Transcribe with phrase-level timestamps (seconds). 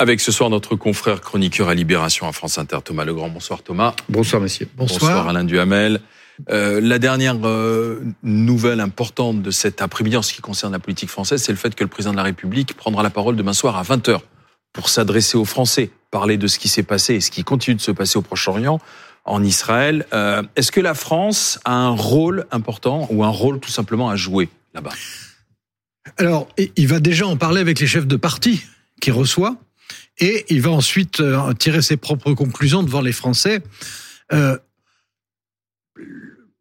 [0.00, 3.30] Avec ce soir notre confrère chroniqueur à Libération à France Inter, Thomas Legrand.
[3.30, 3.94] Bonsoir Thomas.
[4.08, 4.68] Bonsoir messieurs.
[4.76, 6.00] Bonsoir, Bonsoir Alain Duhamel.
[6.50, 11.10] Euh, la dernière euh, nouvelle importante de cet après-midi en ce qui concerne la politique
[11.10, 13.76] française, c'est le fait que le président de la République prendra la parole demain soir
[13.76, 14.20] à 20h
[14.72, 17.80] pour s'adresser aux Français, parler de ce qui s'est passé et ce qui continue de
[17.80, 18.78] se passer au Proche-Orient,
[19.28, 20.06] en Israël.
[20.12, 24.16] Euh, Est-ce que la France a un rôle important ou un rôle tout simplement à
[24.16, 24.92] jouer là-bas?
[26.16, 28.62] Alors, il va déjà en parler avec les chefs de parti
[29.00, 29.56] qu'il reçoit
[30.18, 33.62] et il va ensuite euh, tirer ses propres conclusions devant les Français.
[34.32, 34.58] Euh,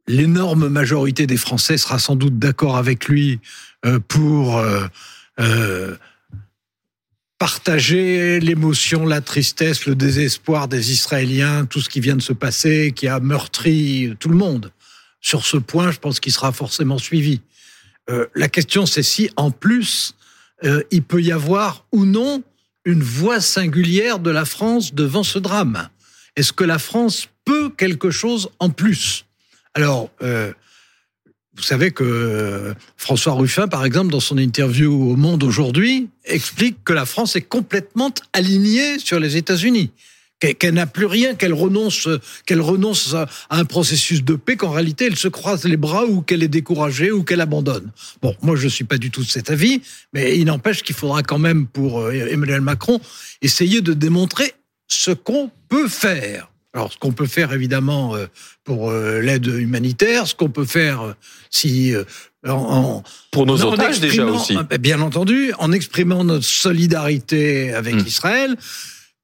[0.09, 3.42] L'énorme majorité des Français sera sans doute d'accord avec lui
[4.08, 4.64] pour
[7.38, 12.94] partager l'émotion, la tristesse, le désespoir des Israéliens, tout ce qui vient de se passer,
[12.95, 14.72] qui a meurtri tout le monde.
[15.22, 17.42] Sur ce point, je pense qu'il sera forcément suivi.
[18.09, 20.16] Euh, la question, c'est si, en plus,
[20.64, 22.44] euh, il peut y avoir ou non
[22.86, 25.90] une voix singulière de la France devant ce drame
[26.36, 29.25] Est-ce que la France peut quelque chose en plus?
[29.73, 30.53] Alors, euh,
[31.58, 36.83] vous savez que euh, François Ruffin, par exemple, dans son interview au Monde aujourd'hui, explique
[36.83, 39.91] que la France est complètement alignée sur les États-Unis
[40.39, 42.08] qu'elle n'a plus rien, qu'elle renonce,
[42.45, 46.22] qu'elle renonce à un processus de paix, qu'en réalité elle se croise les bras ou
[46.22, 47.89] qu'elle est découragée ou qu'elle abandonne.
[48.22, 49.81] Bon, moi je suis pas du tout de cet avis,
[50.13, 53.02] mais il n'empêche qu'il faudra quand même pour euh, Emmanuel Macron
[53.41, 54.53] essayer de démontrer
[54.88, 56.52] ce qu'on peut faire.
[56.73, 58.28] Alors, ce qu'on peut faire évidemment euh,
[58.64, 61.16] pour euh, l'aide humanitaire, ce qu'on peut faire
[61.50, 61.94] si
[62.48, 68.08] en, pour nos otages déjà aussi, bien entendu, en exprimant notre solidarité avec mmh.
[68.08, 68.56] Israël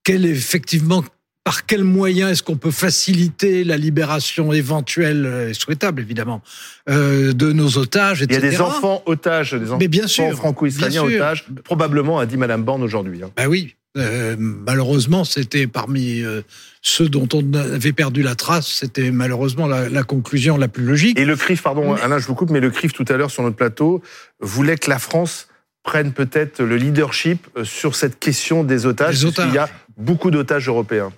[0.03, 1.03] quel effectivement
[1.44, 6.41] par quels moyens est-ce qu'on peut faciliter la libération éventuelle et souhaitable évidemment
[6.89, 8.39] euh, de nos otages etc.
[8.39, 12.83] Il y a des enfants otages, des enfants franco-israéliens otages, probablement a dit Madame Borne
[12.83, 13.23] aujourd'hui.
[13.23, 13.31] Hein.
[13.35, 16.41] Ben oui, euh, malheureusement c'était parmi euh,
[16.81, 21.19] ceux dont on avait perdu la trace, c'était malheureusement la, la, conclusion la plus logique.
[21.19, 22.01] Et le CRIF, pardon mais...
[22.01, 24.01] Alain, je vous coupe, mais le CRIF tout à l'heure sur notre plateau
[24.40, 25.47] voulait que la France
[25.84, 29.50] prenne peut-être le leadership euh, sur cette question des otages, Les otages.
[29.50, 31.12] Il y a beaucoup d'otages européens.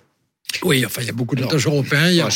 [0.62, 2.08] Oui, enfin, il y a beaucoup d'otages européens.
[2.08, 2.28] Il y, a,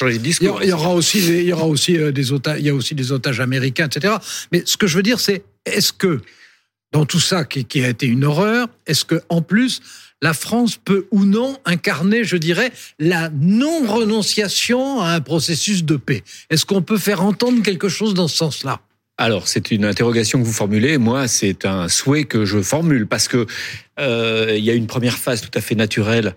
[0.63, 3.13] il y aura aussi, il y aura aussi des otages, il y a aussi des
[3.13, 4.15] otages américains, etc.
[4.53, 6.21] Mais ce que je veux dire, c'est est-ce que
[6.93, 9.81] dans tout ça qui, qui a été une horreur, est-ce que en plus
[10.23, 16.23] la France peut ou non incarner, je dirais, la non-renonciation à un processus de paix
[16.51, 18.81] Est-ce qu'on peut faire entendre quelque chose dans ce sens-là?
[19.21, 20.97] Alors, c'est une interrogation que vous formulez.
[20.97, 23.47] Moi, c'est un souhait que je formule parce que
[23.99, 26.35] euh, il y a une première phase tout à fait naturelle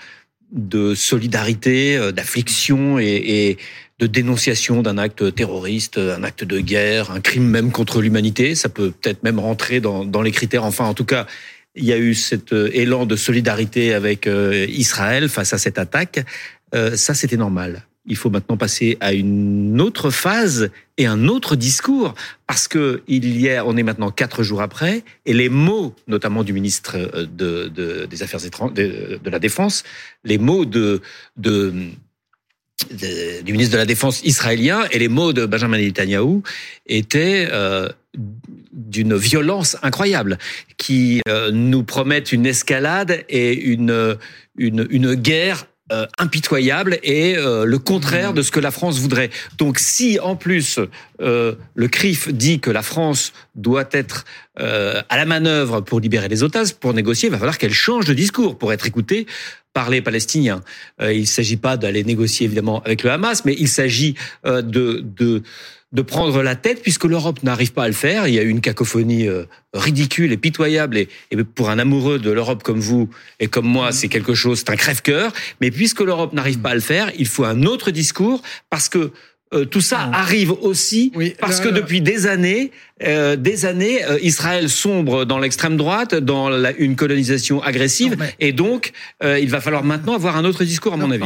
[0.51, 3.57] de solidarité, euh, d'affliction et,
[3.99, 8.53] de dénonciation d'un acte terroriste, un acte de guerre, un crime même contre l'humanité.
[8.53, 10.65] Ça peut peut-être même rentrer dans, les critères.
[10.65, 11.25] Enfin, en tout cas,
[11.75, 15.79] il y a eu cet euh, élan de solidarité avec euh, Israël face à cette
[15.79, 16.25] attaque.
[16.75, 21.55] Euh, ça, c'était normal il faut maintenant passer à une autre phase et un autre
[21.55, 22.15] discours
[22.47, 26.43] parce que il y a, on est maintenant quatre jours après et les mots, notamment
[26.43, 29.83] du ministre de, de des Affaires étrangères, de, de, la Défense,
[30.25, 31.01] les mots de,
[31.37, 31.73] de,
[32.91, 36.41] du ministre de la Défense israélien et les mots de Benjamin Netanyahu
[36.85, 37.87] étaient euh,
[38.73, 40.37] d'une violence incroyable,
[40.77, 44.17] qui euh, nous promettent une escalade et une,
[44.57, 49.29] une, une guerre euh, impitoyable et euh, le contraire de ce que la France voudrait.
[49.57, 50.79] Donc si en plus
[51.21, 54.25] euh, le CRIF dit que la France doit être
[54.59, 58.05] euh, à la manœuvre pour libérer les otages, pour négocier, il va falloir qu'elle change
[58.05, 59.27] de discours pour être écoutée
[59.73, 60.61] par les Palestiniens.
[61.01, 64.61] Euh, il ne s'agit pas d'aller négocier évidemment avec le Hamas, mais il s'agit de,
[64.61, 65.43] de
[65.93, 68.27] de prendre la tête puisque l'Europe n'arrive pas à le faire.
[68.27, 72.17] Il y a eu une cacophonie euh, ridicule et pitoyable et, et pour un amoureux
[72.17, 75.31] de l'Europe comme vous et comme moi, c'est quelque chose, c'est un crève-cœur.
[75.61, 78.41] Mais puisque l'Europe n'arrive pas à le faire, il faut un autre discours
[78.71, 79.11] parce que
[79.53, 82.71] euh, tout ça arrive aussi oui, parce que depuis des années,
[83.01, 88.17] euh, des années, euh, Israël sombre dans l'extrême droite, dans la, une colonisation agressive, non,
[88.19, 88.35] mais...
[88.39, 88.91] et donc
[89.23, 91.25] euh, il va falloir maintenant avoir un autre discours, à mon avis.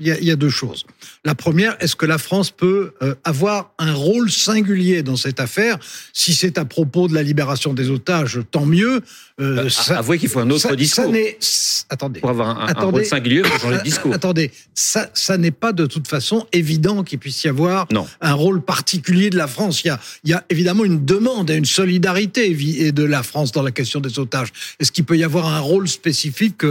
[0.00, 0.84] Il, y a, il y, a, deux choses.
[1.24, 5.78] La première, est-ce que la France peut avoir un rôle singulier dans cette affaire?
[6.12, 9.02] Si c'est à propos de la libération des otages, tant mieux.
[9.38, 11.12] Euh, ça, avouez qu'il faut un autre ça, discours.
[11.40, 12.20] Ça attendez.
[12.20, 14.14] Pour avoir un, attendez, un rôle singulier, il faut changer de discours.
[14.14, 18.06] Attendez, ça, ça n'est pas de toute façon évident qu'il puisse y avoir non.
[18.22, 19.84] un rôle particulier de la France.
[19.84, 23.52] Il y a, il y a évidemment une demande à une solidarité de la France
[23.52, 24.52] dans la question des otages.
[24.80, 26.62] Est-ce qu'il peut y avoir un rôle spécifique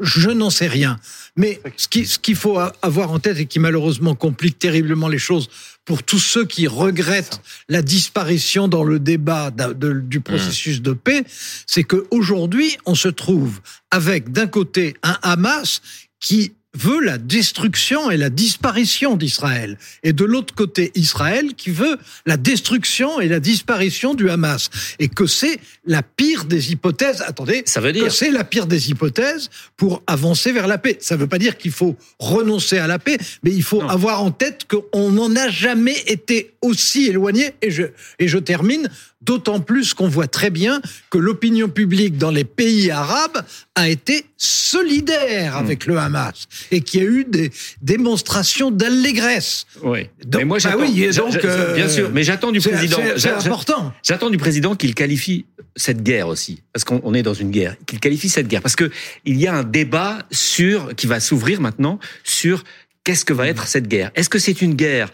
[0.00, 0.98] Je n'en sais rien.
[1.36, 5.18] Mais ce qu'il ce qu'il faut avoir en tête et qui malheureusement complique terriblement les
[5.18, 5.48] choses
[5.84, 11.24] pour tous ceux qui regrettent la disparition dans le débat du processus de paix,
[11.66, 15.80] c'est qu'aujourd'hui, on se trouve avec d'un côté un Hamas
[16.20, 19.76] qui veut la destruction et la disparition d'Israël.
[20.02, 24.70] Et de l'autre côté, Israël qui veut la destruction et la disparition du Hamas.
[24.98, 27.22] Et que c'est la pire des hypothèses.
[27.26, 27.62] Attendez.
[27.66, 28.04] Ça veut dire.
[28.04, 30.96] Que c'est la pire des hypothèses pour avancer vers la paix.
[31.00, 34.22] Ça ne veut pas dire qu'il faut renoncer à la paix, mais il faut avoir
[34.22, 37.52] en tête qu'on n'en a jamais été aussi éloigné.
[37.60, 37.84] Et je,
[38.18, 38.88] et je termine
[39.22, 43.44] D'autant plus qu'on voit très bien que l'opinion publique dans les pays arabes
[43.76, 45.90] a été solidaire avec hmm.
[45.90, 47.50] le Hamas et qu'il y a eu des
[47.80, 49.66] démonstrations d'allégresse.
[49.82, 50.08] Oui.
[50.32, 51.38] mais moi, bah oui, donc,
[51.74, 52.98] bien sûr, mais j'attends du président.
[53.16, 53.92] C'est important.
[54.02, 58.00] J'attends du président qu'il qualifie cette guerre aussi, parce qu'on est dans une guerre, qu'il
[58.00, 58.90] qualifie cette guerre, parce que
[59.24, 62.64] il y a un débat sur qui va s'ouvrir maintenant sur
[63.04, 64.10] qu'est-ce que va être cette guerre.
[64.14, 65.10] Est-ce que c'est une guerre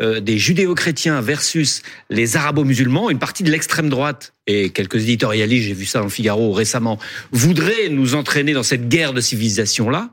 [0.00, 5.74] euh, des judéo-chrétiens versus les arabo-musulmans, une partie de l'extrême droite et quelques éditorialistes, j'ai
[5.74, 6.98] vu ça dans Figaro récemment,
[7.30, 10.10] voudraient nous entraîner dans cette guerre de civilisation-là.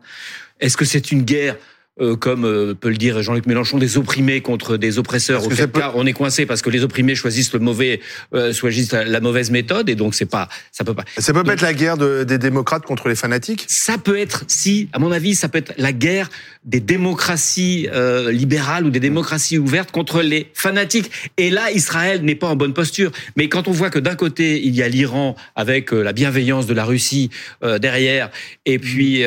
[0.59, 1.57] Est-ce que c'est une guerre
[2.01, 5.45] euh, comme euh, peut le dire Jean-Luc Mélenchon, des opprimés contre des oppresseurs.
[5.45, 7.99] Au cas, on est coincé parce que les opprimés choisissent le mauvais,
[8.33, 11.03] euh, choisissent la, mauvaise méthode, et donc c'est pas, ça peut pas.
[11.17, 13.65] Ça peut pas être la guerre des démocrates contre les fanatiques?
[13.67, 16.29] Ça peut être, si, à mon avis, ça peut être la guerre
[16.63, 21.11] des démocraties euh, libérales ou des démocraties ouvertes contre les fanatiques.
[21.37, 23.11] Et là, Israël n'est pas en bonne posture.
[23.35, 26.73] Mais quand on voit que d'un côté il y a l'Iran avec la bienveillance de
[26.73, 27.29] la Russie
[27.61, 28.29] derrière,
[28.65, 29.23] et puis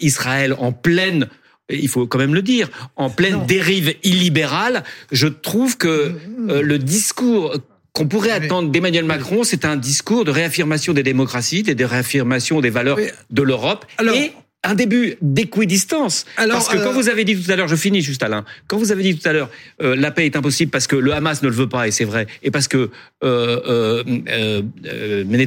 [0.00, 1.28] Israël en pleine
[1.70, 6.12] il faut quand même le dire, en pleine dérive illibérale, je trouve que
[6.48, 7.56] euh, le discours
[7.92, 12.68] qu'on pourrait attendre d'Emmanuel Macron, c'est un discours de réaffirmation des démocraties, de réaffirmation des
[12.68, 12.98] valeurs
[13.30, 14.32] de l'Europe et
[14.62, 16.26] un début d'équidistance.
[16.36, 18.76] Parce que quand euh, vous avez dit tout à l'heure, je finis juste Alain, quand
[18.76, 19.48] vous avez dit tout à l'heure,
[19.82, 22.04] euh, la paix est impossible parce que le Hamas ne le veut pas, et c'est
[22.04, 22.90] vrai, et parce que
[23.24, 24.02] euh,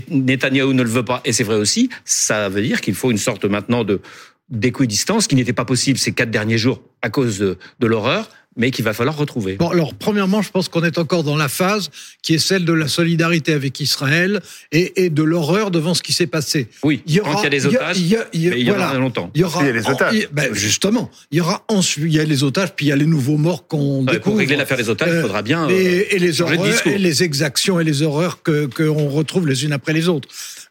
[0.09, 3.17] Netanyahou ne le veut pas, et c'est vrai aussi, ça veut dire qu'il faut une
[3.17, 4.01] sorte maintenant de
[4.49, 8.83] d'équidistance qui n'était pas possible ces quatre derniers jours à cause de, l'horreur mais qu'il
[8.83, 9.55] va falloir retrouver.
[9.55, 11.91] Bon, alors, premièrement, je pense qu'on est encore dans la phase
[12.21, 14.41] qui est celle de la solidarité avec Israël
[14.73, 16.67] et, de l'horreur devant ce qui s'est passé.
[16.83, 18.49] Oui, il y aura, quand il y a des otages, il y, a, il y,
[18.49, 19.31] a, il y aura longtemps.
[19.33, 20.27] Il y aura, il y a les otages.
[20.33, 22.97] Ben, justement, il y aura ensuite, il y a les otages, puis il y a
[22.97, 24.23] les nouveaux morts qu'on découvre.
[24.23, 27.79] Pour régler l'affaire des otages, il faudra bien et, et les horreurs, et les exactions
[27.79, 30.27] et les horreurs que qu'on retrouve les unes après les autres.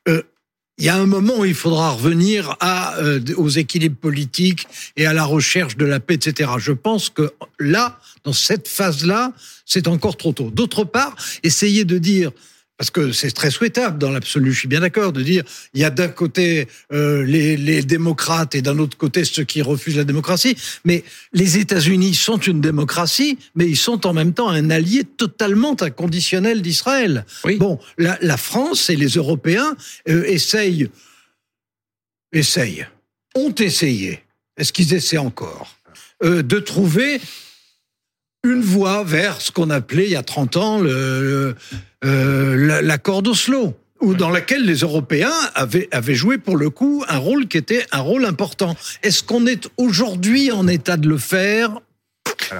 [0.08, 0.22] Euh,
[0.78, 4.66] il y a un moment où il faudra revenir à, euh, aux équilibres politiques
[4.96, 6.52] et à la recherche de la paix, etc.
[6.58, 9.32] Je pense que là, dans cette phase-là,
[9.66, 10.50] c'est encore trop tôt.
[10.50, 12.30] D'autre part, essayer de dire
[12.78, 15.42] parce que c'est très souhaitable dans l'absolu, je suis bien d'accord, de dire
[15.74, 19.60] il y a d'un côté euh, les, les, démocrates et d'un autre côté ceux qui
[19.62, 21.02] refusent la démocratie, mais
[21.32, 26.62] les États-Unis sont une démocratie, mais ils sont en même temps un allié totalement inconditionnel
[26.62, 27.26] d'Israël.
[27.44, 27.56] Oui.
[27.56, 29.76] Bon, la, la, France et les Européens
[30.08, 30.88] euh, essayent,
[32.32, 32.86] essayent,
[33.34, 34.20] ont essayé,
[34.56, 35.76] est-ce qu'ils essaient encore,
[36.22, 37.20] euh, de trouver
[38.44, 41.54] une voie vers ce qu'on appelait il y a 30 ans le,
[42.04, 47.18] euh, l'accord d'Oslo ou dans laquelle les Européens avaient, avaient joué pour le coup un
[47.18, 48.76] rôle qui était un rôle important.
[49.02, 51.80] Est-ce qu'on est aujourd'hui en état de le faire?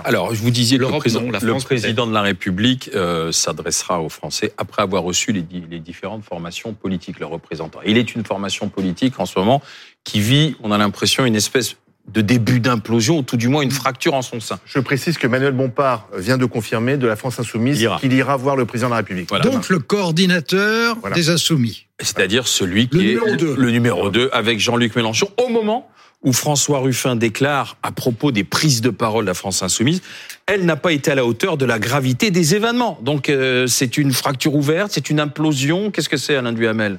[0.05, 4.09] Alors, je vous disais que le, président, le président de la République euh, s'adressera aux
[4.09, 7.81] Français après avoir reçu les, les, différentes formations politiques, leurs représentants.
[7.87, 9.63] Il est une formation politique en ce moment
[10.05, 11.77] qui vit, on a l'impression, une espèce
[12.13, 14.59] de début d'implosion, ou tout du moins une fracture en son sein.
[14.65, 18.57] Je précise que Manuel Bompard vient de confirmer de la France Insoumise qu'il ira voir
[18.57, 19.29] le président de la République.
[19.43, 21.87] Donc le coordinateur des Insoumis.
[22.01, 25.91] C'est-à-dire celui qui est le numéro 2 avec Jean-Luc Mélenchon au moment
[26.23, 30.03] où François Ruffin déclare à propos des prises de parole de la France insoumise,
[30.47, 32.99] elle n'a pas été à la hauteur de la gravité des événements.
[33.03, 35.91] Donc euh, c'est une fracture ouverte, c'est une implosion.
[35.91, 36.99] Qu'est-ce que c'est Alain Duhamel?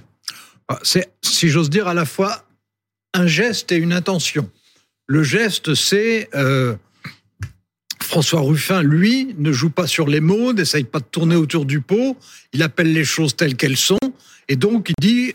[0.70, 2.44] Ah, C'est, si j'ose dire, à la fois
[3.13, 4.50] un geste et une intention.
[5.10, 6.75] Le geste, c'est euh,
[8.00, 11.82] François Ruffin, lui, ne joue pas sur les mots, n'essaye pas de tourner autour du
[11.82, 12.16] pot.
[12.54, 13.98] Il appelle les choses telles qu'elles sont,
[14.50, 15.34] et donc il dit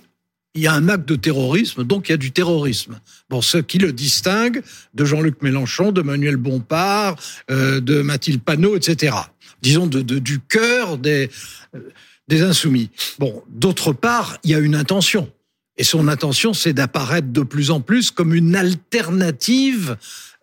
[0.54, 3.00] il y a un acte de terrorisme, donc il y a du terrorisme.
[3.28, 4.62] Bon, ce qui le distingue
[4.94, 7.16] de Jean-Luc Mélenchon, de Manuel Bompard,
[7.50, 9.16] euh, de Mathilde Panot, etc.
[9.60, 11.30] Disons du cœur des,
[11.74, 11.80] euh,
[12.28, 12.90] des insoumis.
[13.18, 15.28] Bon, d'autre part, il y a une intention.
[15.76, 19.96] Et son intention, c'est d'apparaître de plus en plus comme une alternative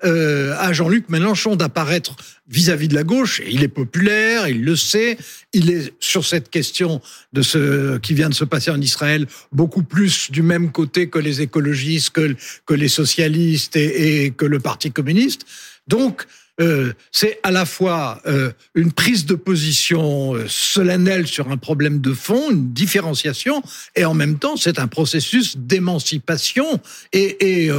[0.03, 2.15] euh, à Jean-Luc Mélenchon, d'apparaître
[2.50, 3.41] vis-à-vis de la gauche.
[3.47, 5.17] il est populaire, il le sait.
[5.53, 7.01] Il est sur cette question
[7.33, 11.19] de ce qui vient de se passer en Israël beaucoup plus du même côté que
[11.19, 12.35] les écologistes, que,
[12.65, 15.45] que les socialistes et, et que le Parti communiste.
[15.88, 16.25] Donc,
[16.61, 21.99] euh, c'est à la fois euh, une prise de position euh, solennelle sur un problème
[22.01, 23.63] de fond, une différenciation,
[23.95, 26.79] et en même temps, c'est un processus d'émancipation
[27.13, 27.69] et,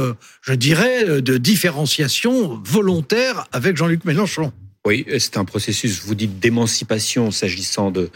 [0.41, 4.51] je dirais, de différenciation volontaire avec Jean-Luc Mélenchon.
[4.85, 8.09] Oui, c'est un processus, vous dites, d'émancipation s'agissant de,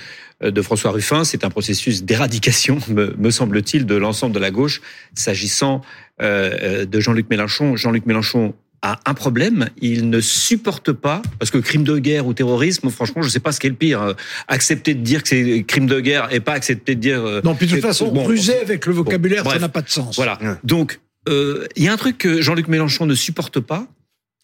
[0.61, 1.23] François Ruffin.
[1.23, 4.81] C'est un processus d'éradication, me, semble-t-il, de l'ensemble de la gauche
[5.15, 5.81] s'agissant
[6.19, 7.75] de Jean-Luc Mélenchon.
[7.75, 8.53] Jean-Luc Mélenchon
[8.91, 13.21] a un problème, il ne supporte pas, parce que crime de guerre ou terrorisme, franchement,
[13.21, 14.01] je ne sais pas ce qui est le pire.
[14.01, 14.13] Euh,
[14.47, 17.23] accepter de dire que c'est crime de guerre et pas accepter de dire...
[17.23, 19.55] euh, Non, puis de toute façon, bon, ruser avec le vocabulaire, bref.
[19.55, 20.15] ça n'a pas de sens.
[20.15, 20.37] Voilà.
[20.41, 20.55] Ouais.
[20.63, 23.87] Donc, euh, il y a un truc que Jean-Luc Mélenchon ne supporte pas,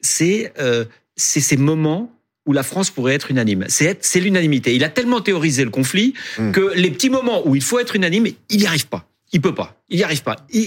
[0.01, 0.85] c'est euh,
[1.15, 2.11] ces moments
[2.45, 3.65] où la France pourrait être unanime.
[3.69, 4.75] C'est l'unanimité.
[4.75, 6.51] Il a tellement théorisé le conflit Mm.
[6.51, 9.07] que les petits moments où il faut être unanime, il n'y arrive pas.
[9.33, 9.75] Il peut pas.
[9.89, 10.37] Il n'y arrive pas.
[10.51, 10.61] Il,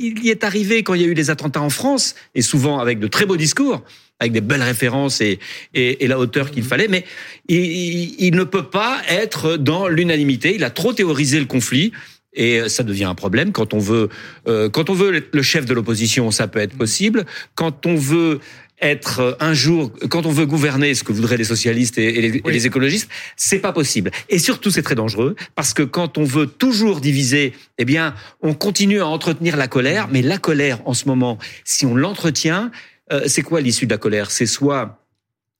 [0.00, 2.78] il y est arrivé quand il y a eu les attentats en France, et souvent
[2.78, 3.82] avec de très beaux discours,
[4.20, 5.40] avec des belles références et,
[5.74, 7.04] et, et la hauteur qu'il fallait, mais
[7.48, 10.54] il, il- ne peut pas être dans l'unanimité.
[10.54, 11.92] Il a trop théorisé le conflit.
[12.34, 14.08] Et ça devient un problème quand on veut,
[14.48, 17.26] euh, quand on veut être le chef de l'opposition, ça peut être possible.
[17.56, 18.40] Quand on veut
[18.82, 22.20] être euh, un jour, quand on veut gouverner, ce que voudraient les socialistes et, et
[22.20, 22.52] les, et Oui.
[22.52, 24.10] les écologistes, c'est pas possible.
[24.28, 28.52] Et surtout, c'est très dangereux parce que quand on veut toujours diviser, eh bien, on
[28.52, 30.08] continue à entretenir la colère.
[30.12, 32.70] Mais la colère, en ce moment, si on l'entretient,
[33.12, 34.30] euh, c'est quoi l'issue de la colère?
[34.30, 34.98] C'est soit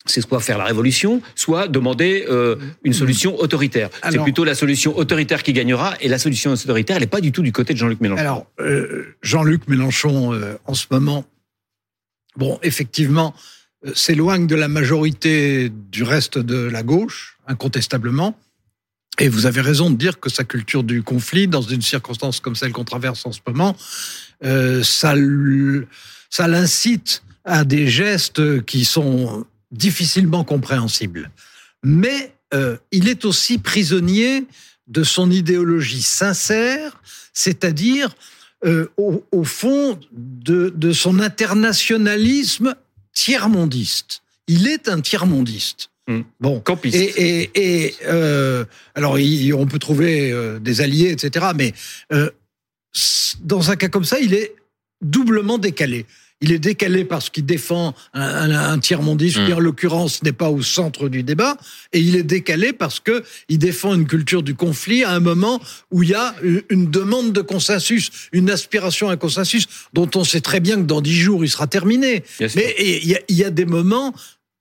[0.05, 3.88] c'est soit faire la révolution, soit demander euh, une solution autoritaire.
[4.11, 7.31] C'est plutôt la solution autoritaire qui gagnera, et la solution autoritaire, elle n'est pas du
[7.31, 8.21] tout du côté de Jean-Luc Mélenchon.
[8.21, 11.25] Alors, euh, Jean-Luc Mélenchon, euh, en ce moment,
[12.37, 13.35] bon, effectivement,
[13.85, 18.39] euh, s'éloigne de la majorité du reste de la gauche, incontestablement.
[19.19, 22.55] Et vous avez raison de dire que sa culture du conflit, dans une circonstance comme
[22.55, 23.77] celle qu'on traverse en ce moment,
[24.45, 25.15] euh, ça,
[26.47, 31.31] l'incite à des gestes qui sont difficilement compréhensibles.
[31.83, 34.47] Mais euh, il est aussi prisonnier
[34.87, 37.01] de son idéologie sincère,
[37.33, 38.15] c'est-à-dire
[38.64, 42.75] euh, au, au fond de, de son internationalisme
[43.12, 44.23] tiers-mondiste.
[44.49, 45.90] Il est un tiers-mondiste.
[46.09, 46.23] Hmm.
[46.40, 46.61] Bon.
[46.61, 46.97] Campiste.
[46.97, 48.64] Et, et, et euh,
[48.95, 51.47] alors, il- on peut trouver euh, des alliés, etc.
[51.57, 51.73] Mais
[52.12, 52.31] euh,
[53.42, 54.54] dans un cas comme ça, il est
[55.00, 56.07] doublement décalé.
[56.43, 59.47] Il est décalé parce qu'il défend un, un, un tiers-mondisme Mm.
[59.47, 61.57] qui, en l'occurrence, n'est pas au centre du débat.
[61.93, 65.61] Et il est décalé parce que il défend une culture du conflit à un moment
[65.91, 66.35] où il y a
[66.69, 70.83] une- demande de consensus, une aspiration à un consensus dont on sait très bien que
[70.83, 72.23] dans dix jours, il sera terminé.
[72.39, 72.49] Bien.
[72.57, 74.13] Mais y, il y a des moments,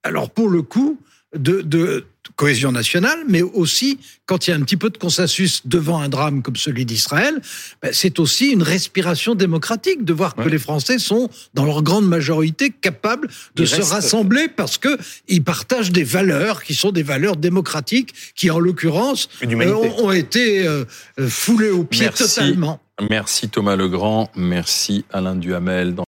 [0.04, 1.00] alors pour le coup,
[1.36, 5.62] de, de cohésion nationale, mais aussi quand il y a un petit peu de consensus
[5.66, 7.42] devant un drame comme celui d'Israël,
[7.82, 12.08] ben, c'est aussi une respiration démocratique de voir que les Français sont, dans leur grande
[12.08, 14.98] majorité, capables de se rassembler parce que
[15.28, 20.66] ils partagent des valeurs qui sont des valeurs démocratiques qui, en l'occurrence, euh, ont, été
[20.66, 20.86] euh,
[21.20, 22.24] euh, foulées aux pieds Merci.
[22.24, 22.80] totalement.
[23.10, 25.96] Merci Thomas Legrand, merci Alain Duhamel.